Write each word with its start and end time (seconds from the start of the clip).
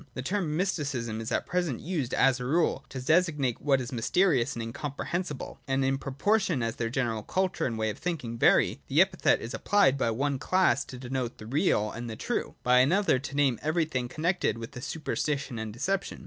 The 0.15 0.23
term 0.23 0.57
Mysticism 0.57 1.21
is 1.21 1.31
at 1.31 1.45
present 1.45 1.79
used, 1.79 2.11
as 2.15 2.39
a 2.39 2.45
rule, 2.45 2.83
to 2.89 2.99
designate 2.99 3.61
what 3.61 3.79
is 3.79 3.91
mysterious 3.91 4.55
and 4.55 4.63
incomprehensible: 4.63 5.59
and 5.67 5.85
in 5.85 5.99
propor 5.99 6.41
tion 6.41 6.63
as 6.63 6.77
their 6.77 6.89
general 6.89 7.21
culture 7.21 7.67
and 7.67 7.77
way 7.77 7.91
of 7.91 7.99
thinking 7.99 8.35
vary, 8.39 8.81
the 8.87 8.99
epithet 8.99 9.41
is 9.41 9.53
applied 9.53 9.99
by 9.99 10.09
one 10.09 10.39
class 10.39 10.83
to 10.85 10.97
denote 10.97 11.37
the 11.37 11.45
real 11.45 11.91
and 11.91 12.09
the 12.09 12.15
true, 12.15 12.55
by 12.63 12.79
another 12.79 13.19
to 13.19 13.35
name 13.35 13.59
everything 13.61 14.07
connected 14.07 14.57
with 14.57 14.83
super 14.83 15.11
stition 15.13 15.61
and 15.61 15.71
deception. 15.71 16.19